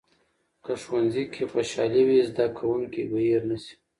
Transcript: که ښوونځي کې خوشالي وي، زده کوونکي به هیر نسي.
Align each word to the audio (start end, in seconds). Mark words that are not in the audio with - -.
که 0.63 0.73
ښوونځي 0.81 1.23
کې 1.33 1.43
خوشالي 1.51 2.03
وي، 2.07 2.19
زده 2.29 2.45
کوونکي 2.57 3.01
به 3.09 3.17
هیر 3.25 3.41
نسي. 3.49 3.73